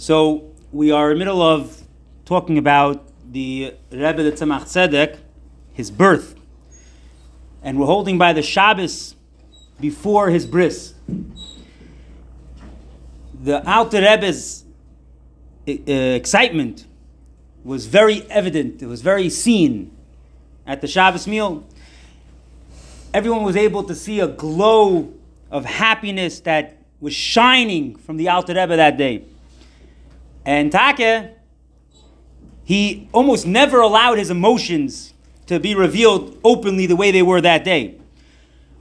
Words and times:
So 0.00 0.50
we 0.72 0.92
are 0.92 1.10
in 1.10 1.18
the 1.18 1.26
middle 1.26 1.42
of 1.42 1.82
talking 2.24 2.56
about 2.56 3.06
the 3.30 3.74
Rebbe 3.90 4.22
the 4.22 4.32
Tzemach 4.32 4.62
Tzedek, 4.62 5.18
his 5.74 5.90
birth, 5.90 6.36
and 7.62 7.78
we're 7.78 7.84
holding 7.84 8.16
by 8.16 8.32
the 8.32 8.40
Shabbos 8.40 9.14
before 9.78 10.30
his 10.30 10.46
bris. 10.46 10.94
The 13.42 13.62
Alter 13.70 14.00
Rebbe's 14.00 14.64
uh, 15.68 15.72
excitement 15.82 16.86
was 17.62 17.84
very 17.84 18.22
evident. 18.30 18.80
It 18.80 18.86
was 18.86 19.02
very 19.02 19.28
seen 19.28 19.94
at 20.66 20.80
the 20.80 20.88
Shabbos 20.88 21.26
meal. 21.26 21.62
Everyone 23.12 23.42
was 23.42 23.54
able 23.54 23.82
to 23.82 23.94
see 23.94 24.20
a 24.20 24.28
glow 24.28 25.12
of 25.50 25.66
happiness 25.66 26.40
that 26.40 26.78
was 27.00 27.12
shining 27.12 27.96
from 27.96 28.16
the 28.16 28.30
Alter 28.30 28.54
Rebbe 28.54 28.76
that 28.76 28.96
day. 28.96 29.26
And 30.44 30.72
Take, 30.72 31.30
he 32.64 33.08
almost 33.12 33.46
never 33.46 33.80
allowed 33.80 34.18
his 34.18 34.30
emotions 34.30 35.12
to 35.46 35.58
be 35.58 35.74
revealed 35.74 36.38
openly 36.44 36.86
the 36.86 36.96
way 36.96 37.10
they 37.10 37.22
were 37.22 37.40
that 37.40 37.64
day. 37.64 37.96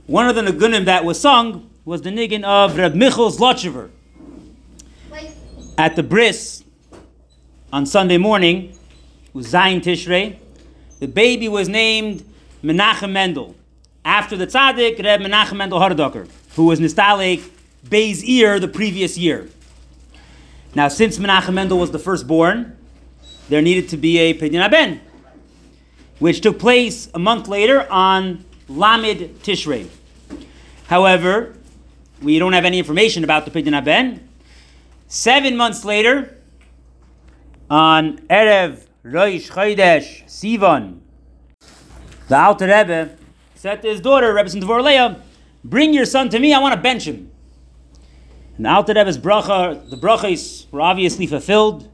One 0.05 0.27
of 0.27 0.35
the 0.35 0.41
Nagunim 0.41 0.85
that 0.85 1.03
was 1.05 1.19
sung 1.19 1.69
was 1.85 2.01
the 2.03 2.09
Niggin 2.09 2.43
of 2.43 2.77
Reb 2.77 2.93
Michal 2.93 3.31
Zlotchever. 3.31 3.89
At 5.77 5.95
the 5.95 6.03
bris 6.03 6.63
on 7.71 7.85
Sunday 7.85 8.17
morning, 8.17 8.77
was 9.33 9.51
Zayin 9.51 9.81
Tishrei, 9.81 10.37
the 10.99 11.07
baby 11.07 11.47
was 11.47 11.69
named 11.69 12.23
Menachem 12.63 13.11
Mendel, 13.11 13.55
after 14.03 14.35
the 14.35 14.47
tzaddik 14.47 15.03
Reb 15.03 15.21
Menachem 15.21 15.57
Mendel 15.57 15.79
Horodoker, 15.79 16.27
who 16.55 16.65
was 16.65 16.79
Nistalik 16.79 17.47
Bey's 17.89 18.23
ear 18.23 18.59
the 18.59 18.67
previous 18.67 19.17
year. 19.17 19.47
Now, 20.75 20.87
since 20.87 21.17
Menachem 21.17 21.55
Mendel 21.55 21.79
was 21.79 21.91
the 21.91 21.99
firstborn, 21.99 22.77
there 23.49 23.61
needed 23.61 23.89
to 23.89 23.97
be 23.97 24.19
a 24.19 24.35
Pidyon 24.35 24.61
Haben, 24.61 25.01
which 26.19 26.41
took 26.41 26.59
place 26.59 27.09
a 27.13 27.19
month 27.19 27.47
later 27.47 27.91
on 27.91 28.45
Lamid 28.69 29.29
Tishrei. 29.39 29.87
However, 30.85 31.55
we 32.21 32.37
don't 32.37 32.53
have 32.53 32.65
any 32.65 32.77
information 32.77 33.23
about 33.23 33.45
the 33.45 33.51
Pidyon 33.51 33.73
Haben. 33.73 34.29
Seven 35.07 35.57
months 35.57 35.83
later, 35.83 36.37
on 37.67 38.19
Erev 38.27 38.85
Rosh 39.01 39.49
Chodesh 39.49 40.23
Sivan, 40.25 40.99
the 42.27 42.37
Alter 42.37 42.67
Rebbe 42.67 43.17
said 43.55 43.81
to 43.81 43.87
his 43.87 44.01
daughter, 44.01 44.33
Rebbe 44.35 44.49
Dvor 44.49 45.19
bring 45.63 45.95
your 45.95 46.05
son 46.05 46.29
to 46.29 46.37
me, 46.37 46.53
I 46.53 46.59
want 46.59 46.75
to 46.75 46.81
bench 46.81 47.05
him. 47.05 47.31
The 48.59 48.69
Alter 48.69 48.93
Rebbe's 48.93 49.17
bracha, 49.17 49.89
the 49.89 49.95
brachas 49.95 50.69
were 50.69 50.81
obviously 50.81 51.25
fulfilled 51.25 51.89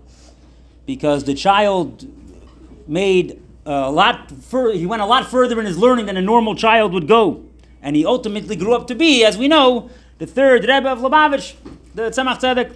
because 0.88 1.24
the 1.24 1.36
child 1.36 2.08
made 2.88 3.40
a 3.68 3.92
lot 3.92 4.32
fur- 4.32 4.74
he 4.74 4.88
went 4.88 5.04
a 5.04 5.06
lot 5.06 5.28
further 5.28 5.60
in 5.60 5.68
his 5.68 5.78
learning 5.78 6.08
than 6.08 6.18
a 6.18 6.22
normal 6.24 6.56
child 6.56 6.92
would 6.94 7.08
go. 7.08 7.46
And 7.84 7.96
he 7.96 8.04
ultimately 8.04 8.56
grew 8.56 8.74
up 8.74 8.88
to 8.88 8.96
be, 8.96 9.24
as 9.24 9.38
we 9.38 9.48
know, 9.48 9.92
the 10.18 10.26
third 10.26 10.62
Rebbe 10.62 10.90
of 10.90 11.00
Lubavitch, 11.00 11.54
the 11.94 12.10
Tzemach 12.10 12.40
Tzedek. 12.40 12.76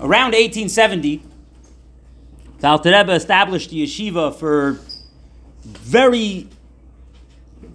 Around 0.00 0.32
1870, 0.32 1.22
the 2.58 2.66
Alter 2.68 2.90
Rebbe 2.90 3.12
established 3.12 3.70
the 3.70 3.82
yeshiva 3.84 4.34
for 4.34 4.78
very 5.64 6.46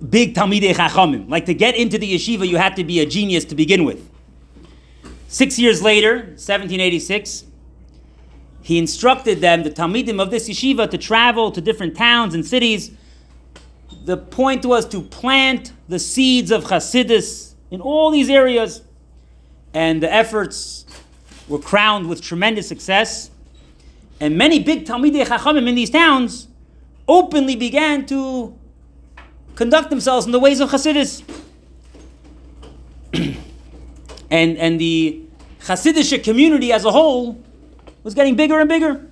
big 0.07 0.35
Talmidei 0.35 0.73
Chachamim. 0.73 1.29
Like 1.29 1.45
to 1.45 1.53
get 1.53 1.75
into 1.75 1.97
the 1.97 2.13
yeshiva, 2.13 2.47
you 2.47 2.57
had 2.57 2.75
to 2.77 2.83
be 2.83 2.99
a 2.99 3.05
genius 3.05 3.45
to 3.45 3.55
begin 3.55 3.83
with. 3.83 4.09
Six 5.27 5.59
years 5.59 5.81
later, 5.81 6.15
1786, 6.17 7.45
he 8.61 8.77
instructed 8.77 9.41
them, 9.41 9.63
the 9.63 9.71
Talmidim 9.71 10.21
of 10.21 10.31
this 10.31 10.49
yeshiva, 10.49 10.89
to 10.89 10.97
travel 10.97 11.51
to 11.51 11.61
different 11.61 11.95
towns 11.95 12.33
and 12.33 12.45
cities. 12.45 12.91
The 14.05 14.17
point 14.17 14.65
was 14.65 14.87
to 14.89 15.01
plant 15.01 15.73
the 15.87 15.99
seeds 15.99 16.51
of 16.51 16.65
Hasidus 16.65 17.53
in 17.71 17.81
all 17.81 18.11
these 18.11 18.29
areas, 18.29 18.81
and 19.73 20.01
the 20.01 20.11
efforts 20.11 20.85
were 21.47 21.59
crowned 21.59 22.07
with 22.07 22.21
tremendous 22.21 22.67
success. 22.67 23.29
And 24.19 24.37
many 24.37 24.59
big 24.59 24.85
Talmidei 24.85 25.25
Chachamim 25.25 25.67
in 25.67 25.75
these 25.75 25.89
towns 25.89 26.47
openly 27.07 27.55
began 27.55 28.05
to 28.07 28.57
conduct 29.55 29.89
themselves 29.89 30.25
in 30.25 30.31
the 30.31 30.39
ways 30.39 30.59
of 30.59 30.69
Hasidus. 30.69 31.23
and, 34.29 34.57
and 34.57 34.79
the 34.79 35.23
Hasidic 35.61 36.23
community 36.23 36.71
as 36.71 36.85
a 36.85 36.91
whole 36.91 37.41
was 38.03 38.13
getting 38.13 38.35
bigger 38.35 38.59
and 38.59 38.69
bigger. 38.69 39.05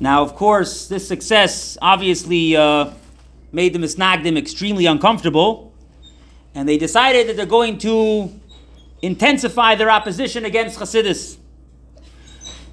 Now, 0.00 0.22
of 0.22 0.34
course, 0.34 0.88
this 0.88 1.06
success 1.06 1.78
obviously 1.80 2.56
uh, 2.56 2.90
made 3.52 3.72
the 3.72 3.78
Misnagdim 3.78 4.36
extremely 4.36 4.86
uncomfortable, 4.86 5.72
and 6.54 6.68
they 6.68 6.78
decided 6.78 7.28
that 7.28 7.36
they're 7.36 7.46
going 7.46 7.78
to 7.78 8.32
intensify 9.02 9.74
their 9.74 9.90
opposition 9.90 10.44
against 10.44 10.78
Hasidus. 10.78 11.36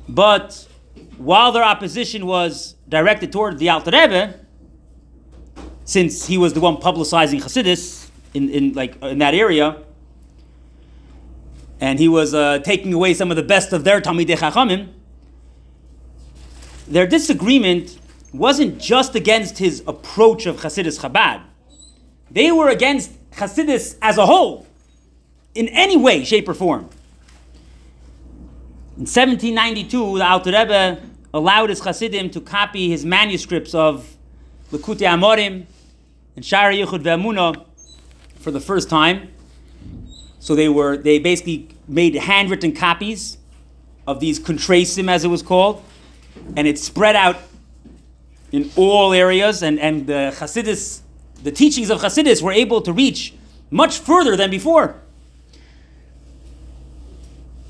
But 0.07 0.67
while 1.17 1.51
their 1.51 1.63
opposition 1.63 2.25
was 2.25 2.75
directed 2.87 3.31
toward 3.31 3.59
the 3.59 3.69
Alter 3.69 3.91
Rebbe, 3.91 4.38
since 5.89 6.27
he 6.27 6.37
was 6.37 6.53
the 6.53 6.59
one 6.59 6.77
publicizing 6.77 7.41
Hasidus 7.41 8.11
in, 8.35 8.47
in 8.49 8.73
like 8.73 9.01
in 9.01 9.17
that 9.17 9.33
area, 9.33 9.81
and 11.81 11.97
he 11.97 12.07
was 12.07 12.35
uh, 12.35 12.59
taking 12.59 12.93
away 12.93 13.15
some 13.15 13.31
of 13.31 13.37
the 13.37 13.41
best 13.41 13.73
of 13.73 13.83
their 13.83 13.99
Talmidei 13.99 14.37
Chachamim, 14.37 14.89
their 16.87 17.07
disagreement 17.07 17.97
wasn't 18.31 18.79
just 18.79 19.15
against 19.15 19.57
his 19.57 19.81
approach 19.87 20.45
of 20.45 20.57
Hasidus 20.57 20.99
Chabad. 20.99 21.41
They 22.29 22.51
were 22.51 22.69
against 22.69 23.09
Hasidus 23.31 23.97
as 23.99 24.19
a 24.19 24.27
whole, 24.27 24.67
in 25.55 25.69
any 25.69 25.97
way, 25.97 26.23
shape, 26.23 26.47
or 26.47 26.53
form. 26.53 26.81
In 28.95 29.07
1792, 29.07 30.19
the 30.19 30.23
Alter 30.23 30.51
Rebbe 30.51 31.01
allowed 31.33 31.71
his 31.71 31.79
Hasidim 31.79 32.29
to 32.29 32.41
copy 32.41 32.89
his 32.89 33.03
manuscripts 33.03 33.73
of 33.73 34.15
Likutei 34.71 35.07
Amorim 35.07 35.65
and 36.35 36.45
Shara 36.45 36.73
Yichud 36.73 37.03
Ve'amuna 37.03 37.65
for 38.39 38.51
the 38.51 38.59
first 38.59 38.89
time. 38.89 39.29
So 40.39 40.55
they 40.55 40.69
were 40.69 40.97
they 40.97 41.19
basically 41.19 41.69
made 41.87 42.15
handwritten 42.15 42.71
copies 42.73 43.37
of 44.07 44.19
these 44.19 44.39
kuntresim, 44.39 45.09
as 45.09 45.23
it 45.23 45.27
was 45.27 45.41
called, 45.41 45.83
and 46.55 46.67
it 46.67 46.79
spread 46.79 47.15
out 47.15 47.37
in 48.51 48.71
all 48.75 49.13
areas. 49.13 49.61
And, 49.61 49.79
and 49.79 50.07
the 50.07 50.33
Hasidus, 50.35 51.01
the 51.43 51.51
teachings 51.51 51.89
of 51.89 52.01
Hasidus 52.01 52.41
were 52.41 52.51
able 52.51 52.81
to 52.81 52.93
reach 52.93 53.33
much 53.69 53.99
further 53.99 54.35
than 54.35 54.49
before. 54.49 54.95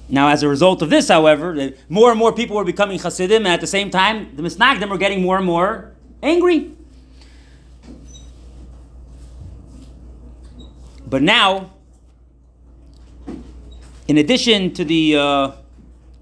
Now, 0.08 0.30
as 0.30 0.42
a 0.42 0.48
result 0.48 0.81
of 0.81 0.90
this, 0.90 1.08
however, 1.08 1.56
eh, 1.56 1.72
more 1.88 2.09
and 2.09 2.18
more 2.18 2.34
people 2.34 2.56
were 2.56 2.64
becoming 2.64 2.98
Hasidim, 2.98 3.46
and 3.46 3.53
at 3.53 3.62
the 3.62 3.68
same 3.68 3.92
time, 3.92 4.36
the 4.36 4.42
Misnagdim 4.42 4.90
were 4.90 4.98
getting 4.98 5.22
more 5.22 5.38
and 5.38 5.46
more 5.46 5.92
angry. 6.24 6.72
But 11.09 11.24
now, 11.24 11.72
in 14.08 14.18
addition 14.18 14.74
to 14.75 14.86
the 14.86 15.16
uh, 15.16 15.52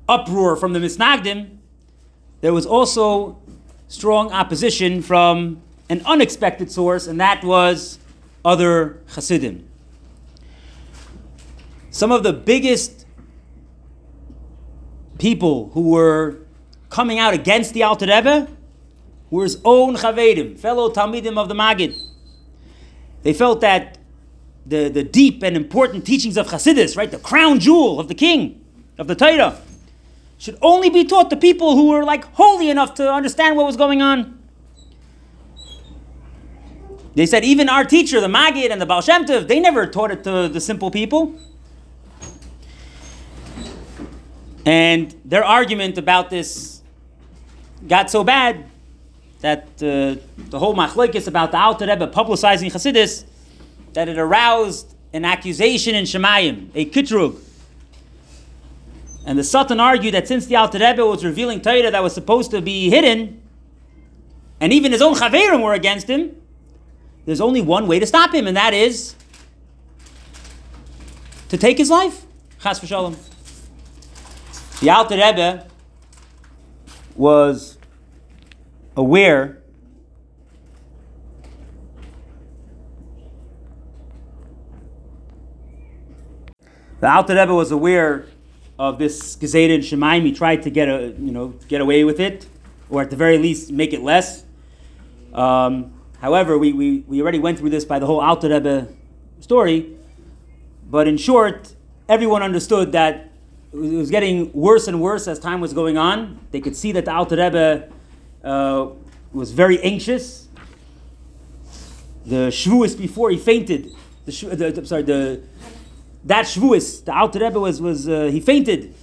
uproar 0.07 0.55
from 0.55 0.71
the 0.71 0.79
Misnagdim, 0.79 1.57
there 2.39 2.53
was 2.53 2.65
also 2.65 3.37
strong 3.89 4.31
opposition 4.31 5.01
from 5.01 5.61
an 5.89 6.01
unexpected 6.05 6.71
source, 6.71 7.05
and 7.07 7.19
that 7.19 7.43
was 7.43 7.99
other 8.45 9.01
Hasidim. 9.07 9.67
Some 11.89 12.11
of 12.11 12.23
the 12.23 12.33
biggest 12.33 13.05
people 15.17 15.69
who 15.73 15.89
were 15.89 16.37
coming 16.89 17.19
out 17.19 17.33
against 17.33 17.73
the 17.73 17.83
Alter 17.83 18.05
Rebbe 18.05 18.47
were 19.29 19.43
his 19.43 19.59
own 19.65 19.95
Chaverim, 19.97 20.57
fellow 20.57 20.89
Talmidim 20.89 21.37
of 21.37 21.49
the 21.49 21.55
Magid. 21.55 21.97
They 23.23 23.33
felt 23.33 23.59
that 23.61 23.96
the, 24.67 24.89
the 24.89 25.03
deep 25.03 25.43
and 25.43 25.55
important 25.55 26.05
teachings 26.05 26.37
of 26.37 26.47
Hasidus, 26.47 26.97
right, 26.97 27.09
the 27.09 27.17
crown 27.17 27.59
jewel 27.59 27.99
of 27.99 28.07
the 28.07 28.15
king, 28.15 28.63
of 28.97 29.07
the 29.07 29.15
Torah, 29.15 29.61
should 30.37 30.57
only 30.61 30.89
be 30.89 31.03
taught 31.05 31.29
to 31.29 31.37
people 31.37 31.75
who 31.75 31.87
were 31.87 32.03
like 32.03 32.25
holy 32.33 32.69
enough 32.69 32.93
to 32.95 33.11
understand 33.11 33.55
what 33.55 33.65
was 33.65 33.77
going 33.77 34.01
on. 34.01 34.37
They 37.15 37.25
said 37.25 37.43
even 37.43 37.69
our 37.69 37.83
teacher, 37.83 38.21
the 38.21 38.27
Magid 38.27 38.69
and 38.69 38.79
the 38.79 38.85
Baal 38.85 39.01
Shem 39.01 39.25
Tov, 39.25 39.47
they 39.47 39.59
never 39.59 39.87
taught 39.87 40.11
it 40.11 40.23
to 40.25 40.47
the 40.47 40.61
simple 40.61 40.91
people. 40.91 41.33
And 44.65 45.15
their 45.25 45.43
argument 45.43 45.97
about 45.97 46.29
this 46.29 46.81
got 47.87 48.11
so 48.11 48.23
bad 48.23 48.69
that 49.39 49.63
uh, 49.81 50.21
the 50.49 50.59
whole 50.59 50.75
machlokes 50.75 51.27
about 51.27 51.51
the 51.51 51.57
Alter 51.57 51.87
Rebbe 51.87 52.07
publicizing 52.07 52.71
Hasidus, 52.71 53.23
that 53.97 54.07
it 54.07 54.19
aroused 54.19 54.93
an 55.11 55.25
accusation 55.25 55.95
in 55.95 56.03
Shemayim, 56.03 56.69
a 56.75 56.85
kitrug. 56.85 57.35
And 59.25 59.39
the 59.39 59.43
Satan 59.43 59.79
argued 59.79 60.13
that 60.13 60.27
since 60.27 60.45
the 60.45 60.55
Alter 60.55 60.77
Rebbe 60.77 61.03
was 61.03 61.25
revealing 61.25 61.61
Torah 61.61 61.89
that 61.89 62.03
was 62.03 62.13
supposed 62.13 62.51
to 62.51 62.61
be 62.61 62.91
hidden, 62.91 63.41
and 64.61 64.71
even 64.71 64.91
his 64.91 65.01
own 65.01 65.15
Chaverim 65.15 65.63
were 65.63 65.73
against 65.73 66.07
him, 66.07 66.35
there's 67.25 67.41
only 67.41 67.59
one 67.59 67.87
way 67.87 67.97
to 67.97 68.05
stop 68.05 68.35
him, 68.35 68.45
and 68.45 68.55
that 68.55 68.75
is 68.75 69.15
to 71.49 71.57
take 71.57 71.79
his 71.79 71.89
life. 71.89 72.23
Chas 72.61 72.79
v'shalom. 72.79 73.15
The 74.79 74.91
Alter 74.91 75.15
Rebbe 75.15 75.65
was 77.15 77.79
aware 78.95 79.63
the 86.99 87.11
Alter 87.11 87.35
Rebbe 87.35 87.53
was 87.53 87.71
aware 87.71 88.25
of 88.79 88.97
this 88.97 89.35
Gezeda 89.35 89.75
and 89.75 89.83
Shemaim. 89.83 90.23
He 90.23 90.31
tried 90.31 90.63
to 90.63 90.69
get 90.69 90.87
a 90.87 91.13
you 91.19 91.31
know 91.31 91.53
get 91.67 91.81
away 91.81 92.03
with 92.03 92.19
it, 92.19 92.47
or 92.89 93.01
at 93.01 93.09
the 93.09 93.15
very 93.15 93.37
least 93.37 93.71
make 93.71 93.93
it 93.93 94.01
less. 94.01 94.43
Um, 95.33 95.93
however, 96.19 96.57
we, 96.57 96.73
we, 96.73 96.99
we 97.07 97.21
already 97.21 97.39
went 97.39 97.59
through 97.59 97.69
this 97.69 97.85
by 97.85 97.99
the 97.99 98.05
whole 98.05 98.19
Alter 98.19 98.49
Rebbe 98.49 98.87
story. 99.39 99.95
But 100.89 101.07
in 101.07 101.17
short, 101.17 101.75
everyone 102.09 102.41
understood 102.41 102.91
that 102.93 103.31
it 103.73 103.77
was 103.77 104.09
getting 104.09 104.51
worse 104.53 104.87
and 104.87 105.01
worse 105.01 105.27
as 105.27 105.37
time 105.39 105.61
was 105.61 105.73
going 105.73 105.97
on. 105.97 106.39
They 106.51 106.61
could 106.61 106.75
see 106.75 106.91
that 106.93 107.05
the 107.05 107.13
Alter 107.13 107.35
Rebbe 107.35 107.89
uh, 108.43 108.87
was 109.31 109.51
very 109.51 109.79
anxious. 109.81 110.47
The 112.25 112.47
Shavuos 112.49 112.97
before 112.97 113.29
he 113.29 113.37
fainted, 113.37 113.93
the, 114.25 114.31
the, 114.31 114.71
the 114.71 114.85
sorry, 114.85 115.03
the 115.03 115.41
that 116.23 116.45
Shavuos, 116.45 117.05
the 117.05 117.15
Alter 117.15 117.39
Rebbe 117.39 117.59
was 117.59 117.81
was 117.81 118.07
uh, 118.07 118.25
he 118.25 118.39
fainted, 118.39 118.93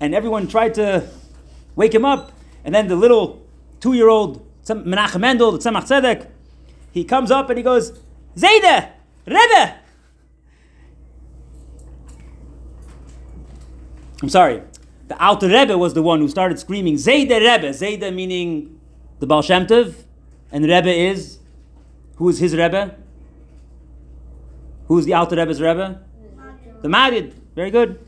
and 0.00 0.14
everyone 0.14 0.48
tried 0.48 0.74
to 0.74 1.08
wake 1.74 1.94
him 1.94 2.04
up, 2.04 2.32
and 2.64 2.74
then 2.74 2.88
the 2.88 2.96
little 2.96 3.46
two-year-old 3.80 4.46
Menachem 4.66 5.20
Mendel, 5.20 5.52
the 5.52 5.58
Tzemach 5.58 5.84
Tzedek, 5.84 6.28
he 6.92 7.04
comes 7.04 7.30
up 7.30 7.48
and 7.50 7.56
he 7.56 7.62
goes, 7.62 7.92
Zayda, 8.36 8.90
Rebbe. 9.26 9.74
I'm 14.22 14.28
sorry. 14.28 14.62
The 15.08 15.22
Alter 15.22 15.48
Rebbe 15.48 15.78
was 15.78 15.94
the 15.94 16.02
one 16.02 16.20
who 16.20 16.28
started 16.28 16.58
screaming, 16.58 16.94
Zayda 16.94 17.38
Rebbe. 17.38 17.70
Zayda 17.70 18.12
meaning 18.12 18.80
the 19.20 19.26
Baal 19.26 19.42
Shem 19.42 19.66
Tov, 19.66 19.94
and 20.50 20.64
Rebbe 20.64 20.88
is, 20.88 21.38
who 22.16 22.28
is 22.28 22.38
his 22.38 22.56
Rebbe? 22.56 22.96
Who 24.88 24.98
is 24.98 25.04
the 25.04 25.14
Alter 25.14 25.36
Rebbe's 25.36 25.60
Rebbe? 25.60 26.00
The 26.86 26.90
Maggid. 26.90 27.34
Very 27.56 27.72
good. 27.72 27.98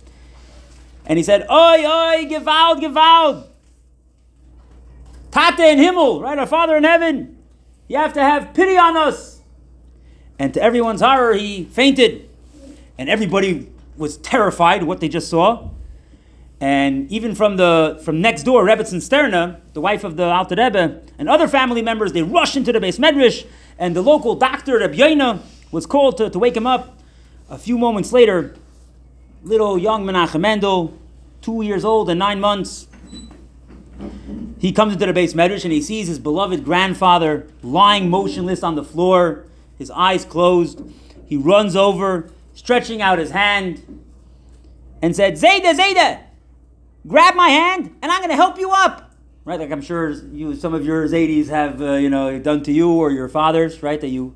And 1.04 1.16
he 1.16 1.24
said, 1.24 1.42
Oi, 1.50 1.84
oi, 1.84 2.26
gewalt, 2.26 2.80
gewalt. 2.80 3.48
Tate 5.32 5.72
in 5.72 5.78
Himmel, 5.80 6.22
right? 6.22 6.38
Our 6.38 6.46
Father 6.46 6.76
in 6.76 6.84
heaven. 6.84 7.38
You 7.88 7.96
have 7.96 8.12
to 8.12 8.22
have 8.22 8.54
pity 8.54 8.76
on 8.76 8.96
us. 8.96 9.40
And 10.38 10.54
to 10.54 10.62
everyone's 10.62 11.00
horror, 11.00 11.34
he 11.34 11.64
fainted. 11.64 12.30
And 12.96 13.08
everybody 13.08 13.68
was 13.96 14.16
terrified 14.18 14.84
what 14.84 15.00
they 15.00 15.08
just 15.08 15.28
saw. 15.28 15.70
And 16.60 17.10
even 17.10 17.34
from 17.34 17.56
the 17.56 18.00
from 18.04 18.20
next 18.20 18.44
door, 18.44 18.64
Rebbetzin 18.64 19.00
Sterna, 19.00 19.58
the 19.72 19.80
wife 19.80 20.04
of 20.04 20.16
the 20.16 20.26
Alter 20.26 20.54
Rebbe, 20.54 21.00
and 21.18 21.28
other 21.28 21.48
family 21.48 21.82
members, 21.82 22.12
they 22.12 22.22
rushed 22.22 22.56
into 22.56 22.70
the 22.70 22.78
beis 22.78 23.00
medrash, 23.00 23.44
and 23.76 23.96
the 23.96 24.02
local 24.02 24.36
doctor, 24.36 24.78
Reb 24.78 24.92
Yaina, 24.92 25.40
was 25.72 25.84
called 25.84 26.16
to, 26.18 26.30
to 26.30 26.38
wake 26.38 26.56
him 26.56 26.66
up. 26.68 26.96
A 27.50 27.58
few 27.58 27.76
moments 27.76 28.12
later, 28.12 28.54
little 29.42 29.78
young 29.78 30.04
Menachem 30.04 30.40
Mendel, 30.40 30.98
two 31.40 31.62
years 31.62 31.84
old 31.84 32.10
and 32.10 32.18
nine 32.18 32.40
months, 32.40 32.88
he 34.58 34.72
comes 34.72 34.94
into 34.94 35.06
the 35.06 35.12
beis 35.12 35.34
medrash 35.34 35.64
and 35.64 35.72
he 35.72 35.80
sees 35.80 36.08
his 36.08 36.18
beloved 36.18 36.64
grandfather 36.64 37.46
lying 37.62 38.10
motionless 38.10 38.62
on 38.62 38.74
the 38.74 38.84
floor, 38.84 39.44
his 39.76 39.90
eyes 39.90 40.24
closed. 40.24 40.82
He 41.26 41.36
runs 41.36 41.76
over, 41.76 42.30
stretching 42.54 43.00
out 43.00 43.18
his 43.18 43.30
hand, 43.30 44.02
and 45.00 45.14
said, 45.14 45.34
Zayda, 45.34 45.74
Zayda, 45.74 46.20
grab 47.06 47.34
my 47.34 47.48
hand 47.48 47.94
and 48.02 48.10
I'm 48.10 48.18
going 48.18 48.30
to 48.30 48.36
help 48.36 48.58
you 48.58 48.70
up. 48.70 49.14
Right, 49.44 49.58
like 49.58 49.70
I'm 49.70 49.80
sure 49.80 50.10
you, 50.10 50.54
some 50.54 50.74
of 50.74 50.84
your 50.84 51.06
Zaydis 51.08 51.48
have, 51.48 51.80
uh, 51.80 51.92
you 51.92 52.10
know, 52.10 52.38
done 52.38 52.62
to 52.64 52.72
you 52.72 52.90
or 52.90 53.10
your 53.10 53.28
fathers, 53.28 53.82
right? 53.82 53.98
That 54.00 54.08
you, 54.08 54.34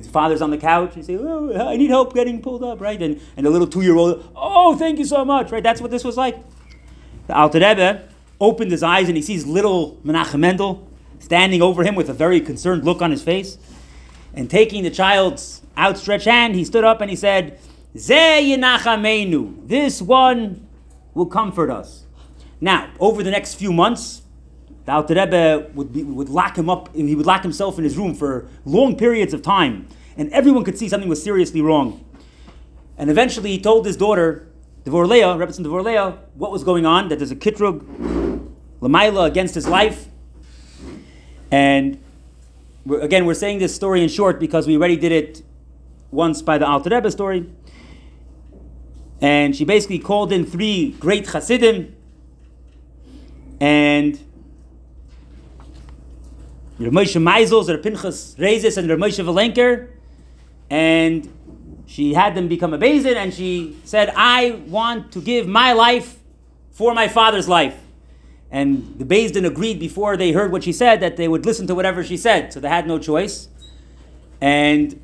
the 0.00 0.08
father's 0.08 0.40
on 0.42 0.50
the 0.50 0.58
couch, 0.58 0.94
and 0.94 1.04
say, 1.04 1.16
oh, 1.16 1.68
I 1.68 1.76
need 1.76 1.90
help 1.90 2.14
getting 2.14 2.40
pulled 2.40 2.64
up, 2.64 2.80
right? 2.80 3.00
And, 3.00 3.20
and 3.36 3.44
the 3.46 3.50
little 3.50 3.66
two-year-old, 3.66 4.30
oh, 4.34 4.76
thank 4.76 4.98
you 4.98 5.04
so 5.04 5.24
much, 5.24 5.50
right? 5.50 5.62
That's 5.62 5.80
what 5.80 5.90
this 5.90 6.04
was 6.04 6.16
like. 6.16 6.36
The 7.26 7.36
Alter 7.36 7.60
Rebbe 7.60 8.08
opened 8.40 8.72
his 8.72 8.82
eyes 8.82 9.08
and 9.08 9.16
he 9.16 9.22
sees 9.22 9.46
little 9.46 9.98
Menachem 10.04 10.40
Mendel 10.40 10.88
standing 11.20 11.62
over 11.62 11.84
him 11.84 11.94
with 11.94 12.08
a 12.08 12.12
very 12.12 12.40
concerned 12.40 12.84
look 12.84 13.00
on 13.00 13.10
his 13.10 13.22
face. 13.22 13.58
And 14.34 14.50
taking 14.50 14.82
the 14.82 14.90
child's 14.90 15.62
outstretched 15.78 16.24
hand, 16.24 16.54
he 16.54 16.64
stood 16.64 16.84
up 16.84 17.00
and 17.00 17.10
he 17.10 17.16
said, 17.16 17.58
This 17.94 18.10
one 20.02 20.66
will 21.14 21.26
comfort 21.26 21.70
us. 21.70 22.06
Now, 22.60 22.90
over 22.98 23.22
the 23.22 23.30
next 23.30 23.54
few 23.54 23.72
months, 23.72 24.21
the 24.84 24.92
Alter 24.92 25.14
Rebbe 25.14 25.70
would, 25.74 25.92
be, 25.92 26.02
would 26.02 26.28
lock 26.28 26.56
him 26.56 26.68
up, 26.68 26.94
he 26.94 27.14
would 27.14 27.26
lock 27.26 27.42
himself 27.42 27.78
in 27.78 27.84
his 27.84 27.96
room 27.96 28.14
for 28.14 28.48
long 28.64 28.96
periods 28.96 29.32
of 29.32 29.42
time, 29.42 29.88
and 30.16 30.30
everyone 30.32 30.64
could 30.64 30.78
see 30.78 30.88
something 30.88 31.08
was 31.08 31.22
seriously 31.22 31.60
wrong. 31.60 32.04
And 32.98 33.10
eventually 33.10 33.50
he 33.50 33.60
told 33.60 33.86
his 33.86 33.96
daughter, 33.96 34.48
Devorah 34.84 35.08
Leah, 35.08 35.26
Rebbetzin 35.28 35.64
Devorah 35.64 35.84
Leah, 35.84 36.18
what 36.34 36.50
was 36.50 36.64
going 36.64 36.84
on, 36.84 37.08
that 37.08 37.18
there's 37.18 37.30
a 37.30 37.36
kitrug, 37.36 37.80
Lamaila 38.80 39.26
against 39.26 39.54
his 39.54 39.68
life. 39.68 40.06
And 41.50 42.02
we're, 42.84 43.00
again, 43.00 43.26
we're 43.26 43.34
saying 43.34 43.60
this 43.60 43.74
story 43.74 44.02
in 44.02 44.08
short 44.08 44.40
because 44.40 44.66
we 44.66 44.76
already 44.76 44.96
did 44.96 45.12
it 45.12 45.42
once 46.10 46.42
by 46.42 46.58
the 46.58 46.66
Alter 46.66 46.90
Rebbe 46.90 47.10
story. 47.10 47.48
And 49.20 49.54
she 49.54 49.64
basically 49.64 50.00
called 50.00 50.32
in 50.32 50.44
three 50.44 50.90
great 50.98 51.28
Hasidim. 51.28 51.94
And 53.60 54.18
Reb 56.82 56.92
Moshe 56.92 57.20
Meisels, 57.20 57.68
or 57.68 57.78
Pinchas 57.78 58.34
Reizes, 58.38 58.76
and 58.76 58.88
Reb 58.88 58.98
Moshe 58.98 59.24
Vilenker. 59.24 59.88
And 60.68 61.32
she 61.86 62.14
had 62.14 62.34
them 62.34 62.48
become 62.48 62.74
a 62.74 62.78
Beis 62.78 63.02
Din, 63.02 63.16
and 63.16 63.32
she 63.32 63.76
said, 63.84 64.12
I 64.16 64.62
want 64.66 65.12
to 65.12 65.20
give 65.20 65.46
my 65.46 65.72
life 65.72 66.18
for 66.70 66.94
my 66.94 67.08
father's 67.08 67.48
life. 67.48 67.78
And 68.50 68.98
the 68.98 69.04
Din 69.04 69.44
agreed 69.44 69.78
before 69.78 70.16
they 70.16 70.32
heard 70.32 70.52
what 70.52 70.64
she 70.64 70.72
said 70.72 71.00
that 71.00 71.16
they 71.16 71.28
would 71.28 71.46
listen 71.46 71.66
to 71.68 71.74
whatever 71.74 72.04
she 72.04 72.16
said. 72.16 72.52
So 72.52 72.60
they 72.60 72.68
had 72.68 72.86
no 72.86 72.98
choice. 72.98 73.48
And 74.40 75.00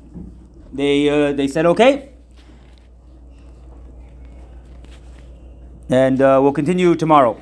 they, 0.73 1.09
uh, 1.09 1.33
they 1.33 1.47
said, 1.47 1.65
okay. 1.65 2.09
And 5.89 6.21
uh, 6.21 6.39
we'll 6.41 6.51
continue 6.51 6.93
tomorrow. 6.93 7.39